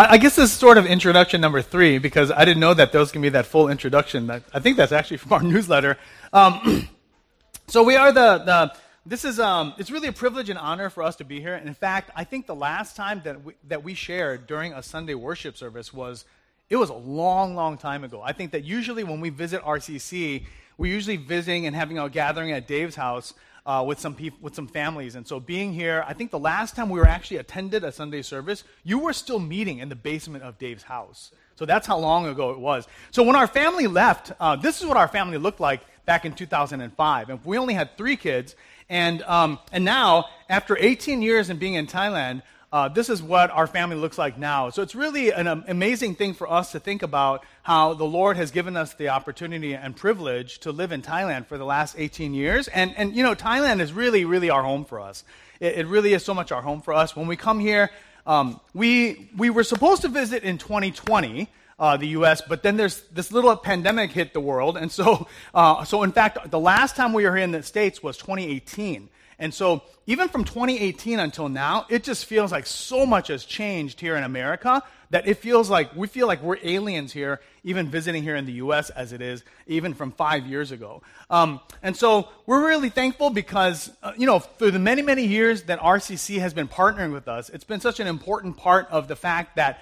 [0.00, 2.90] I, I guess this is sort of introduction number three because I didn't know that
[2.90, 4.28] going to be that full introduction.
[4.28, 5.98] That, I think that's actually from our newsletter.
[6.32, 6.88] Um,
[7.66, 8.74] so we are the, the
[9.04, 11.54] this is um, it's really a privilege and honor for us to be here.
[11.54, 14.82] And in fact, I think the last time that we, that we shared during a
[14.82, 16.24] Sunday worship service was
[16.70, 18.22] it was a long, long time ago.
[18.22, 20.44] I think that usually when we visit RCC,
[20.78, 23.34] we're usually visiting and having a gathering at Dave's house
[23.66, 25.14] uh, with some people, with some families.
[25.14, 28.22] And so being here, I think the last time we were actually attended a Sunday
[28.22, 31.32] service, you were still meeting in the basement of Dave's house.
[31.56, 32.88] So that's how long ago it was.
[33.10, 36.32] So when our family left, uh, this is what our family looked like back in
[36.32, 37.28] 2005.
[37.28, 38.56] And we only had three kids.
[38.88, 42.42] And, um, and now, after 18 years and being in Thailand,
[42.72, 44.70] uh, this is what our family looks like now.
[44.70, 48.36] So it's really an um, amazing thing for us to think about how the Lord
[48.36, 52.32] has given us the opportunity and privilege to live in Thailand for the last 18
[52.32, 52.68] years.
[52.68, 55.24] And, and you know, Thailand is really, really our home for us.
[55.58, 57.16] It, it really is so much our home for us.
[57.16, 57.90] When we come here,
[58.24, 61.48] um, we, we were supposed to visit in 2020.
[61.76, 65.82] Uh, the U.S., but then there's this little pandemic hit the world, and so, uh,
[65.82, 69.08] so in fact, the last time we were here in the states was 2018.
[69.40, 73.98] And so, even from 2018 until now, it just feels like so much has changed
[73.98, 78.22] here in America that it feels like we feel like we're aliens here, even visiting
[78.22, 78.90] here in the U.S.
[78.90, 81.02] as it is, even from five years ago.
[81.30, 85.62] Um, and so, we're really thankful because, uh, you know, through the many, many years
[85.64, 89.16] that RCC has been partnering with us, it's been such an important part of the
[89.16, 89.80] fact that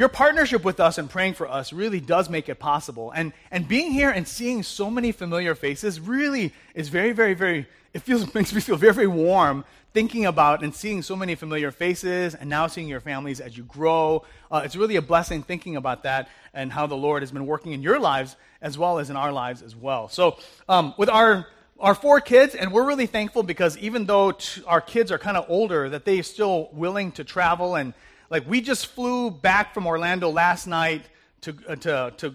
[0.00, 3.12] your partnership with us and praying for us really does make it possible.
[3.14, 7.66] And, and being here and seeing so many familiar faces really is very, very, very
[7.92, 11.70] it feels makes me feel very, very warm thinking about and seeing so many familiar
[11.70, 14.24] faces and now seeing your families as you grow.
[14.50, 17.72] Uh, it's really a blessing thinking about that and how the Lord has been working
[17.72, 20.08] in your lives as well as in our lives as well.
[20.08, 21.46] So, um, with our
[21.78, 25.36] our four kids, and we're really thankful because even though t- our kids are kind
[25.36, 27.74] of older, that they're still willing to travel.
[27.74, 27.94] And
[28.30, 31.02] like we just flew back from Orlando last night
[31.42, 32.34] to, uh, to, to,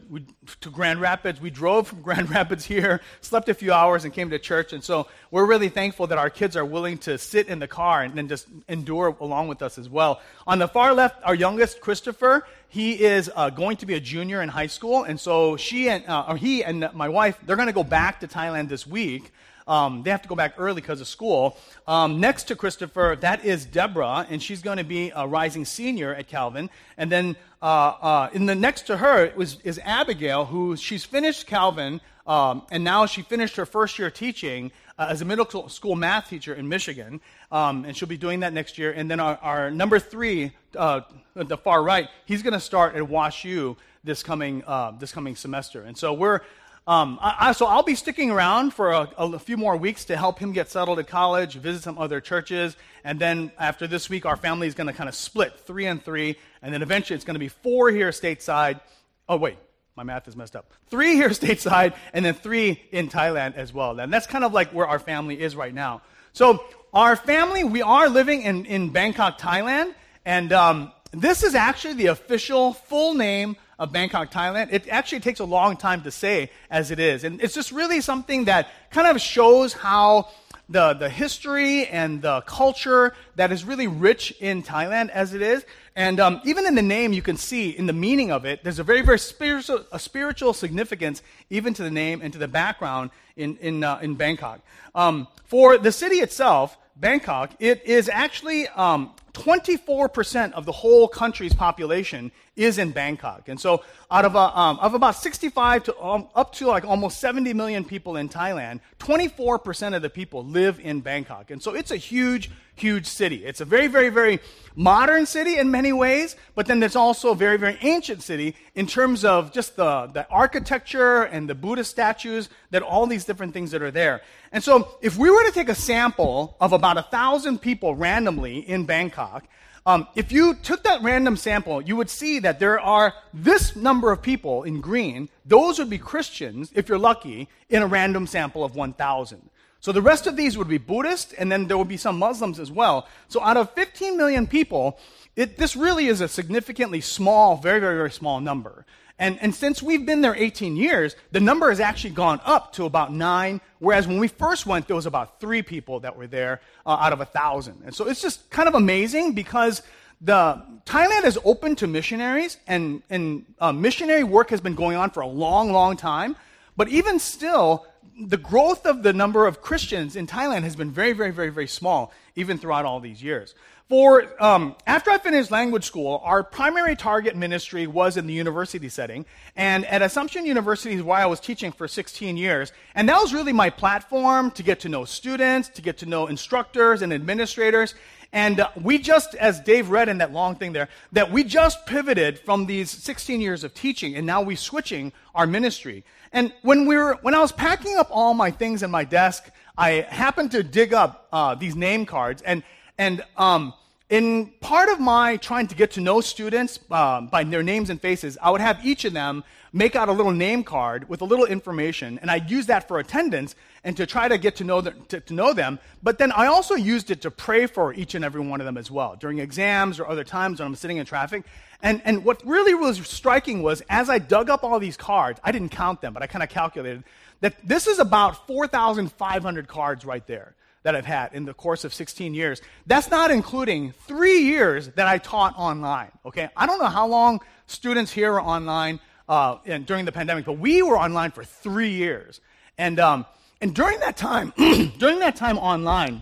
[0.62, 1.40] to Grand Rapids.
[1.40, 4.74] We drove from Grand Rapids here, slept a few hours, and came to church.
[4.74, 8.02] And so we're really thankful that our kids are willing to sit in the car
[8.02, 10.22] and then just endure along with us as well.
[10.48, 14.42] On the far left, our youngest, Christopher, he is uh, going to be a junior
[14.42, 15.04] in high school.
[15.04, 18.20] And so she and, uh, or he and my wife, they're going to go back
[18.22, 19.32] to Thailand this week.
[19.68, 21.58] Um, they have to go back early because of school.
[21.88, 26.14] Um, next to Christopher, that is Deborah, and she's going to be a rising senior
[26.14, 26.70] at Calvin.
[26.98, 32.02] And then uh, uh, in the next to her is Abigail, who she's finished Calvin,
[32.28, 36.30] um, and now she finished her first year teaching uh, as a middle school math
[36.30, 37.22] teacher in Michigan,
[37.52, 38.92] um, and she'll be doing that next year.
[38.92, 41.02] And then our, our number three, uh,
[41.36, 45.36] at the far right, he's going to start at WashU this coming uh, this coming
[45.36, 45.82] semester.
[45.84, 46.42] And so we're
[46.88, 50.18] um, I, I, so I'll be sticking around for a, a, few more weeks to
[50.18, 54.26] help him get settled at college, visit some other churches, and then after this week,
[54.28, 57.26] our family is going to kind of split three and three, and then eventually it's
[57.26, 58.82] going to be four here stateside.
[59.28, 59.58] Oh wait,
[59.96, 60.72] my math is messed up.
[60.88, 64.00] Three here stateside, and then three in Thailand as well.
[64.00, 66.04] And that's kind of like where our family is right now.
[66.34, 66.64] So
[66.94, 72.08] our family, we are living in, in Bangkok, Thailand, and um, this is actually the
[72.08, 74.70] official full name of Bangkok, Thailand.
[74.72, 77.24] It actually takes a long time to say as it is.
[77.24, 80.30] And it's just really something that kind of shows how
[80.70, 85.66] the, the history and the culture that is really rich in Thailand as it is.
[85.96, 88.80] And um, even in the name, you can see in the meaning of it, there's
[88.80, 93.12] a very, very spiritual, a spiritual significance even to the name and to the background
[93.36, 94.62] in, in, uh, in Bangkok.
[94.94, 101.54] Um, for the city itself, Bangkok, it is actually um, 24% of the whole country's
[101.54, 103.50] population is in Bangkok.
[103.50, 107.20] And so, out of, uh, um, of about 65 to um, up to like almost
[107.20, 111.52] 70 million people in Thailand, 24% of the people live in Bangkok.
[111.52, 113.46] And so, it's a huge, huge city.
[113.46, 114.40] It's a very, very, very
[114.76, 118.88] modern city in many ways, but then it's also a very, very ancient city in
[118.88, 123.72] terms of just the, the architecture and the Buddhist statues, that all these different things
[123.72, 124.22] that are there.
[124.54, 128.60] And so, if we were to take a sample of about a thousand people randomly
[128.60, 129.46] in Bangkok,
[129.86, 134.12] um, if you took that random sample, you would see that there are this number
[134.12, 135.30] of people in green.
[135.46, 139.50] Those would be Christians, if you're lucky, in a random sample of 1,000.
[139.80, 142.60] So the rest of these would be Buddhist, and then there would be some Muslims
[142.60, 143.08] as well.
[143.28, 144.98] So out of 15 million people,
[145.36, 148.88] it, this really is a significantly small, very, very, very small number.
[149.18, 152.86] And, and since we've been there 18 years, the number has actually gone up to
[152.86, 156.60] about nine, whereas when we first went, there was about three people that were there
[156.86, 157.82] uh, out of a thousand.
[157.86, 159.82] And so it's just kind of amazing because
[160.20, 165.10] the Thailand is open to missionaries, and, and uh, missionary work has been going on
[165.12, 166.36] for a long, long time.
[166.76, 167.86] But even still,
[168.20, 171.68] the growth of the number of Christians in Thailand has been very, very, very, very
[171.68, 173.56] small, even throughout all these years.
[173.88, 178.90] For um, after I finished language school, our primary target ministry was in the university
[178.90, 183.22] setting, and at Assumption University is where I was teaching for 16 years, and that
[183.22, 187.14] was really my platform to get to know students, to get to know instructors and
[187.14, 187.94] administrators,
[188.34, 191.86] and uh, we just, as Dave read in that long thing there, that we just
[191.86, 196.04] pivoted from these 16 years of teaching, and now we're switching our ministry.
[196.34, 199.48] And when we were, when I was packing up all my things in my desk,
[199.78, 202.64] I happened to dig up uh, these name cards, and
[202.98, 203.74] and um,
[204.10, 208.00] in part of my trying to get to know students uh, by their names and
[208.00, 209.44] faces, I would have each of them
[209.74, 213.00] make out a little name card with a little information, and I'd use that for
[213.00, 215.80] attendance and to try to get to know, to, to know them.
[216.02, 218.78] But then I also used it to pray for each and every one of them
[218.78, 221.44] as well during exams or other times when I'm sitting in traffic.
[221.82, 225.52] And, and what really was striking was as I dug up all these cards, I
[225.52, 227.04] didn't count them, but I kind of calculated
[227.42, 231.96] that this is about 4,500 cards right there that I've had in the course of
[231.96, 232.62] 16 years.
[232.86, 236.12] That's not including three years that I taught online.
[236.28, 240.60] Okay, I don't know how long students here are online uh, during the pandemic, but
[240.60, 242.40] we were online for three years,
[242.78, 243.26] and um,
[243.62, 244.54] and during that time,
[245.00, 246.22] during that time online,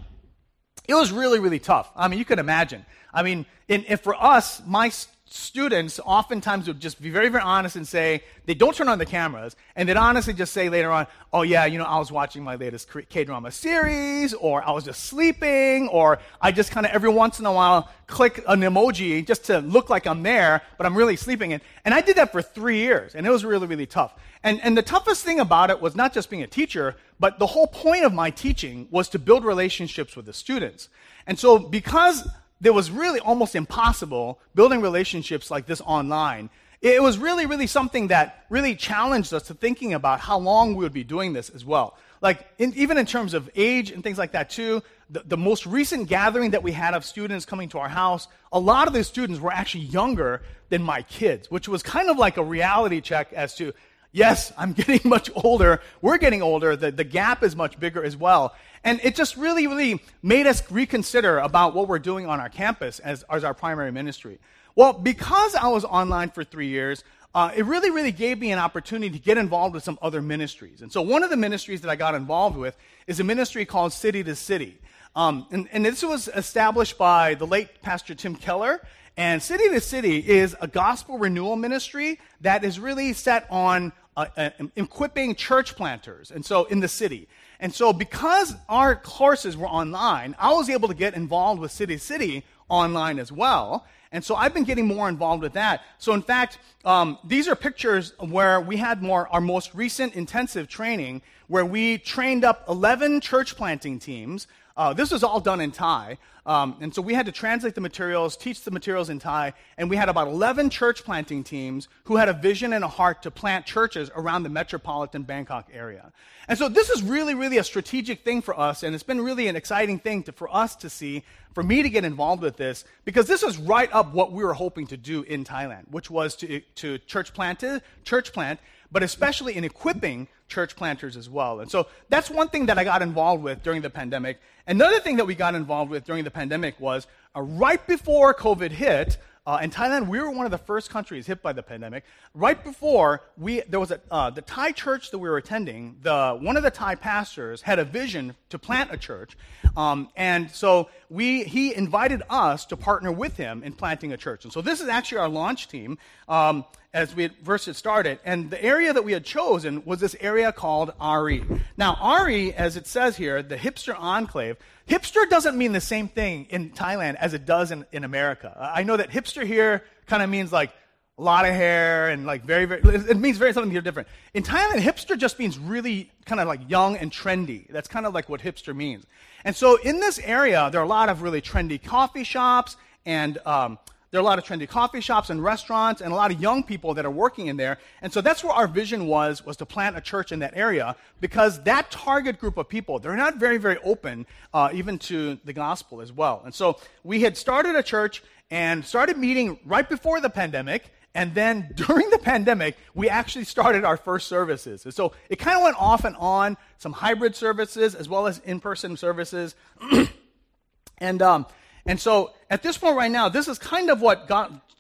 [0.87, 1.91] it was really really tough.
[1.93, 2.85] I mean, you can imagine.
[3.13, 4.91] I mean, in, for us, my
[5.35, 9.05] students oftentimes would just be very, very honest and say, they don't turn on the
[9.05, 12.43] cameras, and they'd honestly just say later on, oh, yeah, you know, I was watching
[12.43, 16.91] my latest K drama series, or I was just sleeping, or I just kind of
[16.91, 20.85] every once in a while click an emoji just to look like I'm there, but
[20.85, 21.51] I'm really sleeping.
[21.53, 24.13] And, and I did that for three years, and it was really, really tough.
[24.43, 27.47] And, and the toughest thing about it was not just being a teacher, but the
[27.47, 30.89] whole point of my teaching was to build relationships with the students.
[31.25, 32.27] And so, because
[32.63, 36.49] that was really almost impossible building relationships like this online.
[36.81, 40.83] It was really, really something that really challenged us to thinking about how long we
[40.83, 41.97] would be doing this as well.
[42.21, 45.65] Like, in, even in terms of age and things like that, too, the, the most
[45.65, 49.03] recent gathering that we had of students coming to our house, a lot of the
[49.03, 53.33] students were actually younger than my kids, which was kind of like a reality check
[53.33, 53.73] as to
[54.13, 55.81] yes, I'm getting much older.
[56.01, 56.77] We're getting older.
[56.77, 58.55] The, the gap is much bigger as well.
[58.83, 62.99] And it just really, really made us reconsider about what we're doing on our campus
[62.99, 64.39] as, as our primary ministry.
[64.75, 67.03] Well, because I was online for three years,
[67.35, 70.81] uh, it really, really gave me an opportunity to get involved with some other ministries.
[70.81, 72.75] And so one of the ministries that I got involved with
[73.07, 74.77] is a ministry called City to City.
[75.15, 78.81] Um, and, and this was established by the late Pastor Tim Keller.
[79.15, 84.25] And City to City is a gospel renewal ministry that is really set on uh,
[84.37, 87.27] uh, equipping church planters, and so in the city.
[87.63, 91.97] And so, because our courses were online, I was able to get involved with City
[91.97, 93.87] City online as well.
[94.11, 95.81] And so I've been getting more involved with that.
[95.97, 100.67] So in fact, um, these are pictures where we had more our most recent intensive
[100.67, 104.45] training, where we trained up 11 church planting teams
[104.75, 106.17] uh, this was all done in Thai.
[106.45, 109.89] Um, and so we had to translate the materials, teach the materials in Thai, and
[109.89, 113.31] we had about 11 church planting teams who had a vision and a heart to
[113.31, 116.11] plant churches around the metropolitan Bangkok area.
[116.49, 119.47] And so this is really, really a strategic thing for us, and it's been really
[119.47, 121.23] an exciting thing to, for us to see,
[121.53, 124.53] for me to get involved with this, because this is right up what we were
[124.53, 127.63] hoping to do in Thailand, which was to, to church plant,
[128.03, 128.59] church plant,
[128.93, 131.59] but especially in equipping church planters as well.
[131.59, 134.39] And so that's one thing that I got involved with during the pandemic.
[134.67, 138.71] Another thing that we got involved with during the pandemic was uh, right before COVID
[138.71, 142.05] hit, uh, in Thailand, we were one of the first countries hit by the pandemic.
[142.33, 145.97] Right before we, there was a, uh, the Thai church that we were attending.
[146.01, 149.35] The one of the Thai pastors had a vision to plant a church,
[149.75, 154.45] um, and so we he invited us to partner with him in planting a church.
[154.45, 155.97] And so this is actually our launch team.
[156.29, 156.63] Um,
[156.93, 158.19] as we first had started.
[158.23, 161.43] And the area that we had chosen was this area called Ari.
[161.75, 166.47] Now, Ari, as it says here, the hipster enclave, hipster doesn't mean the same thing
[166.49, 168.55] in Thailand as it does in, in America.
[168.59, 170.71] I know that hipster here kind of means like
[171.17, 174.07] a lot of hair and like very, very, it means very something here different.
[174.33, 177.67] In Thailand, hipster just means really kind of like young and trendy.
[177.69, 179.05] That's kind of like what hipster means.
[179.45, 183.37] And so in this area, there are a lot of really trendy coffee shops and
[183.45, 183.77] um,
[184.13, 186.61] there are a lot of trendy coffee shops and restaurants and a lot of young
[186.61, 187.79] people that are working in there.
[188.03, 190.95] And so that's where our vision was, was to plant a church in that area
[191.19, 195.51] because that target group of people, they're not very, very open uh, even to the
[195.53, 196.43] gospel as well.
[196.45, 200.93] And so we had started a church and started meeting right before the pandemic.
[201.15, 204.85] And then during the pandemic, we actually started our first services.
[204.85, 208.37] And so it kind of went off and on, some hybrid services as well as
[208.45, 209.55] in person services.
[210.99, 211.47] and um,
[211.85, 214.29] and so at this point right now, this is kind of what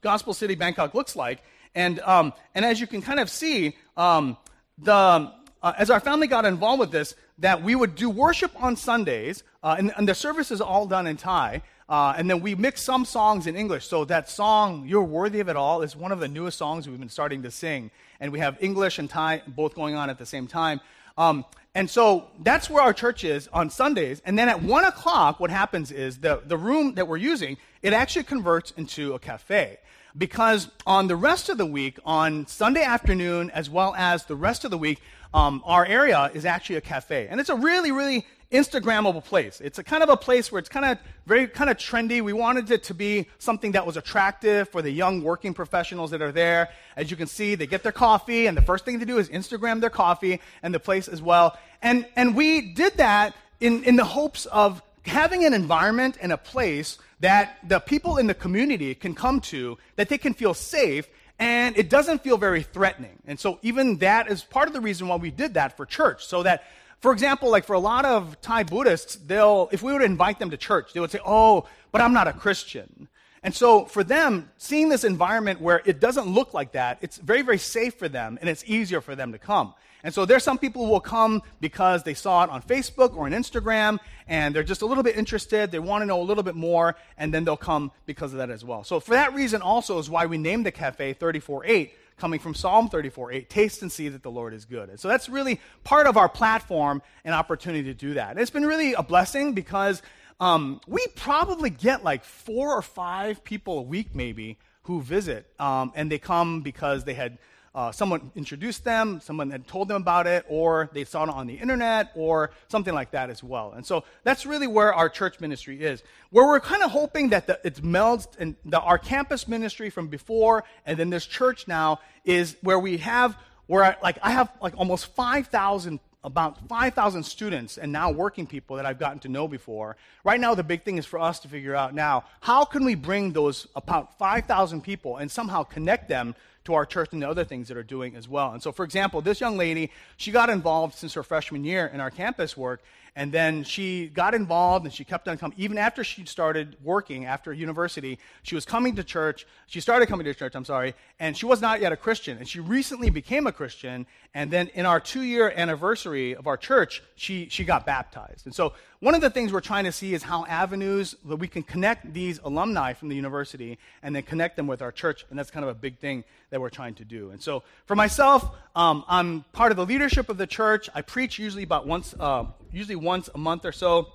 [0.01, 1.43] Gospel City Bangkok looks like.
[1.75, 4.37] And, um, and as you can kind of see, um,
[4.77, 8.75] the, uh, as our family got involved with this, that we would do worship on
[8.75, 11.63] Sundays, uh, and, and, the service is all done in Thai.
[11.89, 13.87] Uh, and then we mix some songs in English.
[13.87, 16.99] So that song, You're Worthy of It All, is one of the newest songs we've
[16.99, 17.91] been starting to sing.
[18.19, 20.79] And we have English and Thai both going on at the same time.
[21.17, 24.21] Um, and so that's where our church is on Sundays.
[24.25, 27.93] And then at 1 o'clock, what happens is the, the room that we're using, it
[27.93, 29.79] actually converts into a cafe.
[30.15, 34.63] Because on the rest of the week, on Sunday afternoon, as well as the rest
[34.63, 35.01] of the week,
[35.33, 37.27] um, our area is actually a cafe.
[37.27, 39.59] And it's a really, really Instagrammable place.
[39.59, 42.21] It's a kind of a place where it's kind of very kind of trendy.
[42.21, 46.21] We wanted it to be something that was attractive for the young working professionals that
[46.21, 46.69] are there.
[46.95, 49.27] As you can see, they get their coffee, and the first thing to do is
[49.29, 51.57] Instagram their coffee and the place as well.
[51.81, 56.37] And and we did that in, in the hopes of having an environment and a
[56.37, 61.07] place that the people in the community can come to, that they can feel safe,
[61.39, 63.17] and it doesn't feel very threatening.
[63.25, 66.25] And so even that is part of the reason why we did that for church,
[66.25, 66.63] so that
[67.03, 70.39] for example, like for a lot of Thai Buddhists, they'll, if we were to invite
[70.39, 73.09] them to church, they would say, oh, but I'm not a Christian.
[73.43, 77.41] And so for them, seeing this environment where it doesn't look like that, it's very,
[77.41, 79.73] very safe for them and it's easier for them to come.
[80.05, 83.25] And so there's some people who will come because they saw it on Facebook or
[83.25, 85.71] on Instagram and they're just a little bit interested.
[85.71, 88.49] They want to know a little bit more and then they'll come because of that
[88.49, 88.85] as well.
[88.85, 92.87] So for that reason also is why we named the cafe 348 coming from Psalm
[92.87, 93.49] 34 8.
[93.49, 94.87] taste and see that the Lord is good.
[94.87, 98.29] And so that's really part of our platform and opportunity to do that.
[98.31, 100.01] And it's been really a blessing because
[100.39, 105.47] um, we probably get like four or five people a week, maybe, who visit.
[105.59, 107.39] Um, and they come because they had
[107.75, 111.47] uh, someone introduced them, someone had told them about it, or they saw it on
[111.47, 113.73] the internet, or something like that as well.
[113.75, 116.03] And so that's really where our church ministry is.
[116.29, 120.07] Where we're kind of hoping that the, it's melds, and the, our campus ministry from
[120.07, 124.51] before, and then this church now is where we have, where I, like I have
[124.61, 129.45] like almost 5,000 about 5,000 students and now working people that I've gotten to know
[129.47, 129.97] before.
[130.23, 132.95] Right now, the big thing is for us to figure out now how can we
[132.95, 136.33] bring those about 5,000 people and somehow connect them
[136.65, 138.51] to our church and the other things that are doing as well.
[138.51, 141.99] And so, for example, this young lady, she got involved since her freshman year in
[141.99, 142.81] our campus work,
[143.15, 145.55] and then she got involved and she kept on coming.
[145.59, 149.45] Even after she started working after university, she was coming to church.
[149.67, 152.37] She started coming to church, I'm sorry, and she was not yet a Christian.
[152.37, 154.07] And she recently became a Christian.
[154.33, 158.45] And then in our two year anniversary of our church, she, she got baptized.
[158.45, 161.47] And so one of the things we're trying to see is how avenues that we
[161.47, 165.25] can connect these alumni from the university and then connect them with our church.
[165.29, 167.29] And that's kind of a big thing that we're trying to do.
[167.29, 170.89] And so for myself, um, I'm part of the leadership of the church.
[170.95, 174.07] I preach usually about once, uh, usually once a month or so.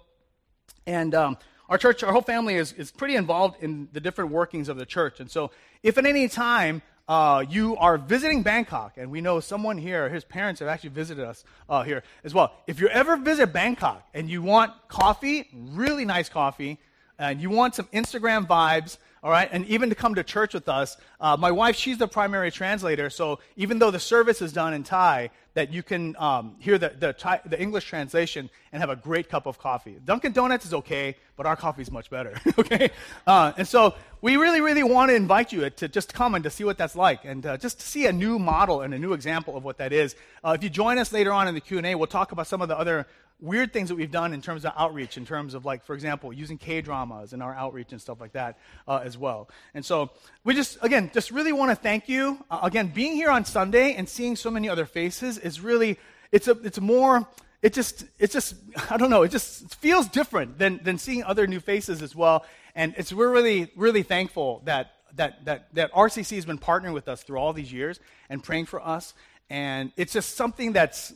[0.87, 1.39] And um,
[1.69, 4.87] our church, our whole family is, is pretty involved in the different workings of the
[4.87, 5.21] church.
[5.21, 5.51] And so
[5.83, 10.25] if at any time uh, you are visiting Bangkok, and we know someone here, his
[10.25, 12.53] parents have actually visited us uh, here as well.
[12.67, 16.79] If you ever visit Bangkok and you want coffee, really nice coffee,
[17.19, 20.69] and you want some Instagram vibes, all right, and even to come to church with
[20.69, 20.97] us.
[21.21, 24.85] Uh, my wife, she's the primary translator, so even though the service is done in
[24.85, 28.97] Thai, that you can um, hear the, the, Thai, the, English translation and have a
[28.97, 29.97] great cup of coffee.
[30.05, 32.91] Dunkin' Donuts is okay, but our coffee is much better, okay?
[33.27, 36.51] Uh, and so we really, really want to invite you to just come and to
[36.51, 39.15] see what that's like and uh, just to see a new model and a new
[39.15, 40.15] example of what that is.
[40.45, 42.69] Uh, if you join us later on in the Q&A, we'll talk about some of
[42.69, 43.09] the other
[43.41, 46.33] weird things that we've done in terms of outreach, in terms of like, for example,
[46.33, 49.49] using K dramas in our outreach and stuff like that uh, as well.
[49.75, 50.11] And so
[50.45, 52.45] we just, again, just really want to thank you.
[52.51, 55.99] Uh, again, being here on Sunday and seeing so many other faces is really,
[56.33, 57.27] it's a, it's more,
[57.63, 58.55] it just, it's just,
[58.91, 62.45] I don't know, it just feels different than, than seeing other new faces as well.
[62.75, 67.09] And it's, we're really, really thankful that, that, that, that RCC has been partnering with
[67.09, 69.15] us through all these years and praying for us.
[69.51, 71.13] And it's just something that's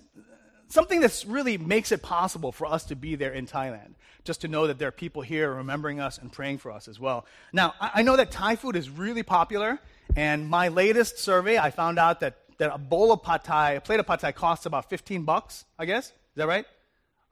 [0.72, 3.94] something that really makes it possible for us to be there in Thailand.
[4.24, 6.98] Just to know that there are people here remembering us and praying for us as
[6.98, 7.26] well.
[7.52, 9.80] Now, I, I know that Thai food is really popular,
[10.16, 13.80] and my latest survey, I found out that, that a bowl of pad thai, a
[13.80, 16.06] plate of pad thai costs about 15 bucks, I guess.
[16.06, 16.64] Is that right?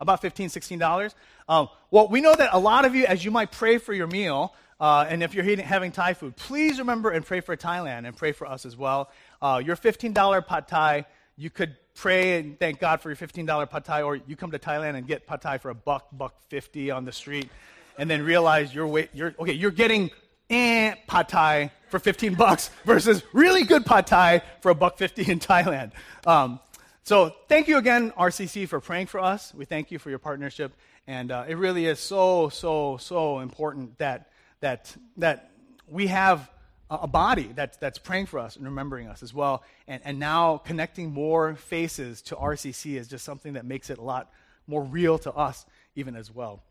[0.01, 1.15] About 15 $16.
[1.49, 4.07] Um, well, we know that a lot of you, as you might pray for your
[4.07, 8.17] meal, uh, and if you're having Thai food, please remember and pray for Thailand and
[8.17, 9.11] pray for us as well.
[9.43, 11.05] Uh, your $15 pad thai,
[11.37, 14.59] you could pray and thank God for your $15 pad thai, or you come to
[14.59, 17.51] Thailand and get pad thai for a buck, buck 50 on the street,
[17.99, 20.11] and then realize you're, wait, you're okay, you're getting
[20.49, 25.31] eh, pad thai for 15 bucks versus really good pad thai for a buck 50
[25.31, 25.93] in Thailand.
[26.27, 26.59] Um,
[27.03, 29.53] so thank you again, RCC, for praying for us.
[29.53, 30.73] We thank you for your partnership,
[31.07, 34.31] and uh, it really is so, so, so important that
[34.61, 35.51] that that
[35.87, 36.51] we have
[36.91, 39.63] a body that's, that's praying for us and remembering us as well.
[39.87, 44.03] And, and now connecting more faces to RCC is just something that makes it a
[44.03, 44.31] lot
[44.67, 46.63] more real to us, even as well.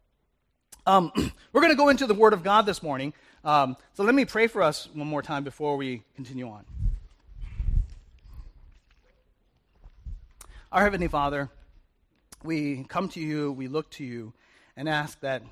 [0.86, 1.12] Um,
[1.54, 3.14] we're going to go into the Word of God this morning.
[3.46, 6.66] Um, so let me pray for us one more time before we continue on.
[10.72, 11.50] Our Heavenly Father,
[12.44, 14.34] we come to you, we look to you,
[14.76, 15.44] and ask that,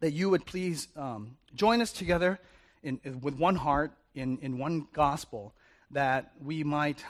[0.00, 2.38] that you would please um, join us together
[2.86, 5.52] in, in, with one heart in, in one gospel,
[5.90, 7.04] that we might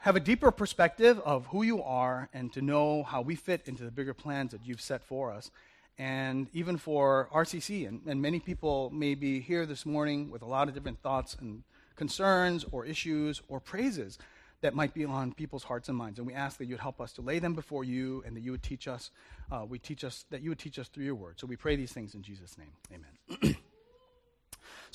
[0.00, 3.84] have a deeper perspective of who you are and to know how we fit into
[3.84, 5.50] the bigger plans that you've set for us.
[5.98, 10.46] And even for RCC, and, and many people may be here this morning with a
[10.46, 11.62] lot of different thoughts and
[11.96, 14.18] concerns or issues or praises
[14.60, 16.18] that might be on people's hearts and minds.
[16.18, 18.40] And we ask that you would help us to lay them before you and that
[18.40, 19.10] you would teach us,
[19.50, 21.34] uh, we teach us, that you would teach us through your word.
[21.38, 22.72] So we pray these things in Jesus' name.
[22.92, 23.56] Amen.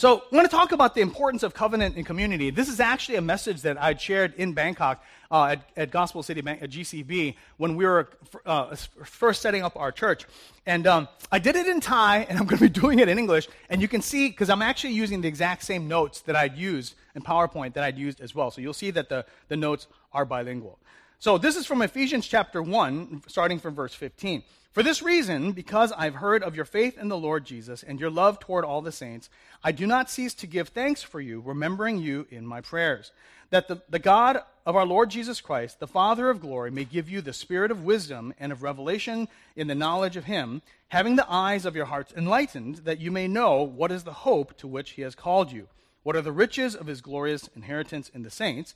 [0.01, 2.49] So, I want to talk about the importance of covenant and community.
[2.49, 6.41] This is actually a message that I shared in Bangkok uh, at, at, Gospel City
[6.41, 8.09] Bank, at GCB when we were
[8.43, 10.25] uh, first setting up our church.
[10.65, 13.19] And um, I did it in Thai, and I'm going to be doing it in
[13.19, 13.47] English.
[13.69, 16.95] And you can see, because I'm actually using the exact same notes that I'd used
[17.13, 18.49] in PowerPoint that I'd used as well.
[18.49, 20.79] So you'll see that the, the notes are bilingual.
[21.21, 24.41] So this is from Ephesians chapter 1, starting from verse 15.
[24.71, 28.09] For this reason, because I've heard of your faith in the Lord Jesus and your
[28.09, 29.29] love toward all the saints,
[29.63, 33.11] I do not cease to give thanks for you, remembering you in my prayers,
[33.51, 37.07] that the, the God of our Lord Jesus Christ, the Father of glory, may give
[37.07, 41.31] you the spirit of wisdom and of revelation in the knowledge of him, having the
[41.31, 44.93] eyes of your hearts enlightened, that you may know what is the hope to which
[44.93, 45.67] he has called you,
[46.01, 48.73] what are the riches of his glorious inheritance in the saints,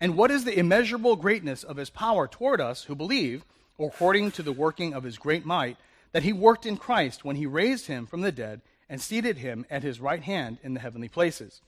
[0.00, 3.44] and what is the immeasurable greatness of his power toward us who believe
[3.78, 5.76] according to the working of his great might,
[6.12, 9.66] that he worked in Christ when he raised him from the dead and seated him
[9.70, 11.60] at his right hand in the heavenly places,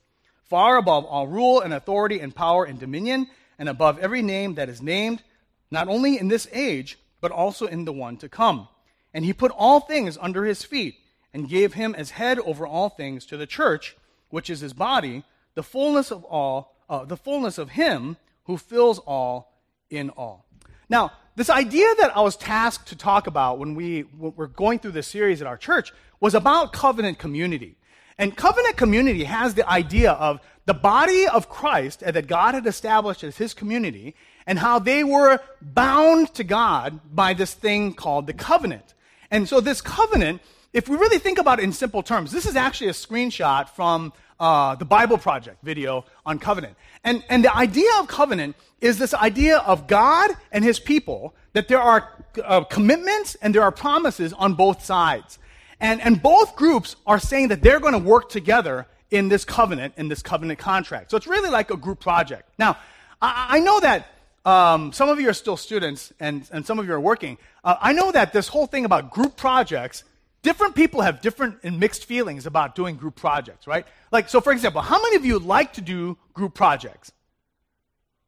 [0.43, 4.69] far above all rule and authority and power and dominion, and above every name that
[4.69, 5.23] is named,
[5.71, 8.67] not only in this age, but also in the one to come.
[9.13, 10.97] And he put all things under his feet,
[11.33, 13.97] and gave him as head over all things to the church,
[14.31, 15.23] which is his body,
[15.55, 19.55] the fullness of all, uh, the fullness of him who fills all
[19.89, 20.45] in all.
[20.91, 24.91] Now, this idea that I was tasked to talk about when we were going through
[24.91, 27.77] this series at our church was about covenant community.
[28.19, 33.25] And covenant community has the idea of the body of Christ that God had established
[33.25, 34.15] as his community
[34.47, 38.95] and how they were bound to God by this thing called the covenant.
[39.31, 42.57] And so this covenant, if we really think about it in simple terms, this is
[42.57, 46.75] actually a screenshot from uh, the Bible Project video on covenant.
[47.05, 51.69] And, and the idea of covenant is this idea of God and his people, that
[51.69, 52.09] there are
[52.43, 55.39] uh, commitments and there are promises on both sides.
[55.79, 59.95] And, and both groups are saying that they're going to work together in this covenant,
[59.97, 61.11] in this covenant contract.
[61.11, 62.49] So it's really like a group project.
[62.59, 62.79] Now,
[63.21, 64.07] I, I know that
[64.45, 67.37] um, some of you are still students and, and some of you are working.
[67.63, 70.05] Uh, I know that this whole thing about group projects
[70.43, 73.87] different people have different and mixed feelings about doing group projects, right?
[74.11, 77.13] Like, so for example, how many of you like to do group projects?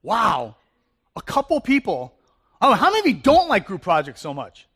[0.03, 0.57] Wow.
[1.16, 2.14] A couple people.
[2.61, 4.66] Oh, how many of you don't like group projects so much?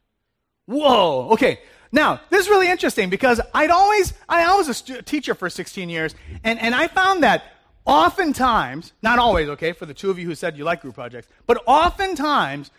[0.66, 1.29] Whoa.
[1.33, 1.61] Okay.
[1.92, 6.14] Now, this is really interesting because I'd always, I was a teacher for 16 years,
[6.42, 7.44] and, and I found that
[7.85, 11.29] oftentimes, not always, okay, for the two of you who said you like group projects,
[11.46, 12.70] but oftentimes,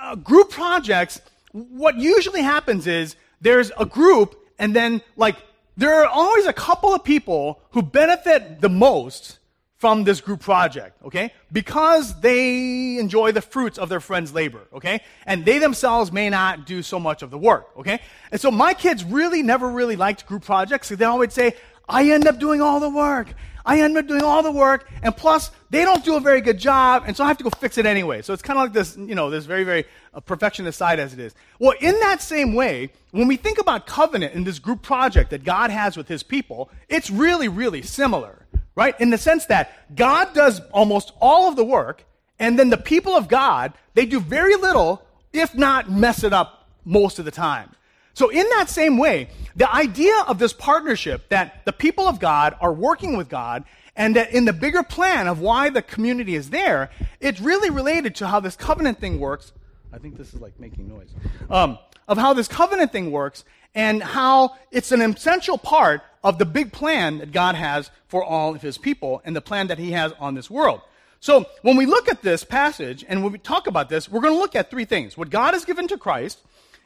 [0.00, 1.20] uh, group projects,
[1.52, 5.36] what usually happens is there's a group, and then, like,
[5.76, 9.38] there are always a couple of people who benefit the most
[9.78, 11.32] from this group project, okay?
[11.50, 15.00] Because they enjoy the fruits of their friend's labor, okay?
[15.24, 18.00] And they themselves may not do so much of the work, okay?
[18.30, 20.90] And so my kids really never really liked group projects.
[20.90, 21.54] They always say,
[21.88, 23.28] I end up doing all the work.
[23.70, 26.58] I end up doing all the work, and plus, they don't do a very good
[26.58, 28.20] job, and so I have to go fix it anyway.
[28.20, 31.12] So it's kind of like this, you know, this very, very uh, perfectionist side as
[31.12, 31.36] it is.
[31.60, 35.44] Well, in that same way, when we think about covenant in this group project that
[35.44, 39.00] God has with his people, it's really, really similar, right?
[39.00, 42.02] In the sense that God does almost all of the work,
[42.40, 45.00] and then the people of God, they do very little,
[45.32, 47.70] if not mess it up most of the time.
[48.14, 52.56] So, in that same way, the idea of this partnership that the people of God
[52.60, 53.64] are working with God
[53.96, 58.14] and that in the bigger plan of why the community is there, it's really related
[58.16, 59.52] to how this covenant thing works.
[59.92, 61.10] I think this is like making noise.
[61.48, 63.44] Um, of how this covenant thing works
[63.74, 68.54] and how it's an essential part of the big plan that God has for all
[68.54, 70.80] of his people and the plan that he has on this world.
[71.20, 74.32] So, when we look at this passage and when we talk about this, we're going
[74.32, 76.40] to look at three things what God has given to Christ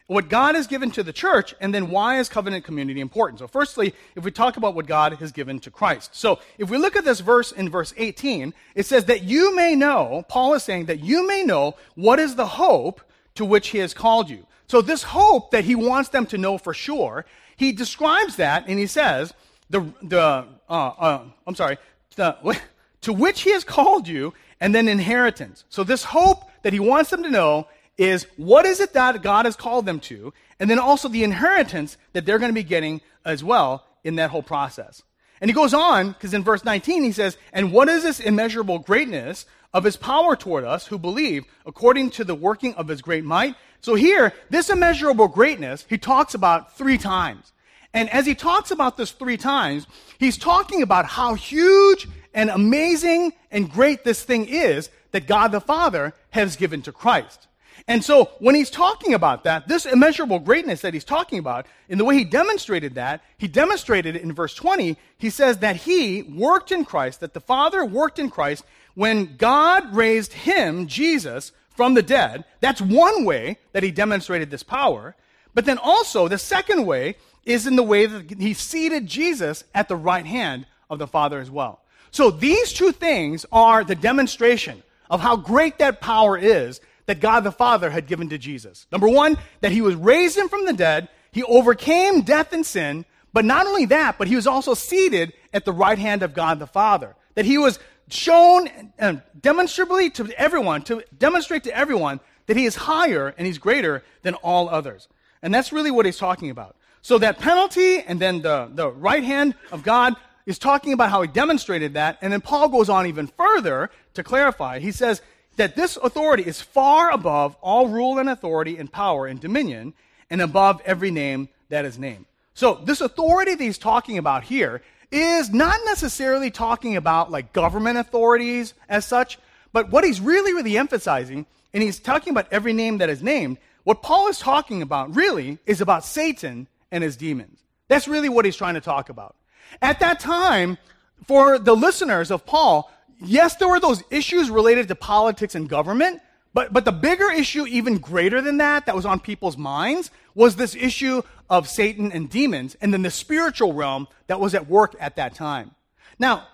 [0.07, 3.39] what God has given to the church, and then why is covenant community important?
[3.39, 6.15] So, firstly, if we talk about what God has given to Christ.
[6.15, 9.75] So, if we look at this verse in verse 18, it says that you may
[9.75, 13.01] know, Paul is saying that you may know what is the hope
[13.37, 14.47] to which he has called you.
[14.67, 17.25] So, this hope that he wants them to know for sure,
[17.57, 19.33] he describes that and he says,
[19.71, 21.79] the, the, uh, uh, I'm sorry,
[22.17, 22.61] the,
[23.01, 25.65] to which he has called you, and then inheritance.
[25.71, 29.45] So, this hope that he wants them to know is what is it that God
[29.45, 33.01] has called them to, and then also the inheritance that they're going to be getting
[33.25, 35.03] as well in that whole process.
[35.41, 38.79] And he goes on, because in verse 19 he says, And what is this immeasurable
[38.79, 43.25] greatness of his power toward us who believe, according to the working of his great
[43.25, 43.57] might?
[43.81, 47.53] So here, this immeasurable greatness, he talks about three times.
[47.93, 49.87] And as he talks about this three times,
[50.19, 55.61] he's talking about how huge and amazing and great this thing is that God the
[55.61, 57.47] Father has given to Christ.
[57.87, 61.99] And so when he's talking about that, this immeasurable greatness that he's talking about, in
[61.99, 64.97] the way he demonstrated that, he demonstrated it in verse 20.
[65.19, 69.95] He says that he worked in Christ, that the Father worked in Christ when God
[69.95, 72.45] raised him, Jesus, from the dead.
[72.61, 75.15] That's one way that he demonstrated this power.
[75.53, 79.89] But then also, the second way is in the way that he seated Jesus at
[79.89, 81.81] the right hand of the Father as well.
[82.11, 87.41] So these two things are the demonstration of how great that power is that God
[87.41, 88.87] the Father had given to Jesus.
[88.91, 93.45] Number one, that he was raised from the dead, he overcame death and sin, but
[93.45, 96.67] not only that, but he was also seated at the right hand of God the
[96.67, 97.17] Father.
[97.35, 102.77] That he was shown and demonstrably to everyone, to demonstrate to everyone that he is
[102.77, 105.09] higher and he's greater than all others.
[105.43, 106.77] And that's really what he's talking about.
[107.03, 110.15] So that penalty and then the, the right hand of God
[110.47, 112.19] is talking about how he demonstrated that.
[112.23, 114.79] And then Paul goes on even further to clarify.
[114.79, 115.23] He says,
[115.57, 119.95] that this authority is far above all rule and authority and power and dominion
[120.31, 122.27] and above every name that is named.
[122.55, 127.99] So, this authority that he's talking about here is not necessarily talking about like government
[127.99, 129.39] authorities as such,
[129.73, 133.59] but what he's really, really emphasizing, and he's talking about every name that is named,
[133.83, 137.59] what Paul is talking about really is about Satan and his demons.
[137.89, 139.37] That's really what he's trying to talk about.
[139.83, 140.79] At that time,
[141.27, 146.21] for the listeners of Paul, yes, there were those issues related to politics and government,
[146.53, 150.57] but, but the bigger issue, even greater than that, that was on people's minds, was
[150.57, 154.95] this issue of Satan and demons, and then the spiritual realm that was at work
[155.01, 155.73] at that time.
[156.19, 156.47] Now,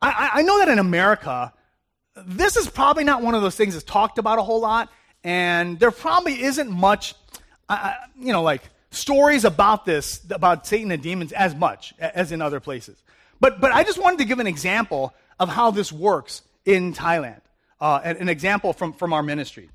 [0.00, 1.52] I, I know that in America,
[2.16, 4.90] this is probably not one of those things that's talked about a whole lot,
[5.24, 7.14] and there probably isn't much,
[7.68, 12.40] uh, you know, like stories about this, about Satan and demons as much as in
[12.40, 13.02] other places.
[13.40, 17.40] But, but I just wanted to give an example of how this works in Thailand.
[17.80, 19.70] Uh, an, an, example from, from our ministry